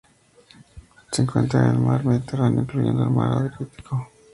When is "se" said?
1.11-1.21